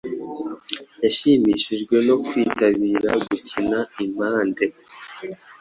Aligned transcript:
Yashimishijwe 1.03 1.95
no 2.07 2.15
kwitabira 2.25 3.11
gukina 3.27 3.79
impande 4.05 4.65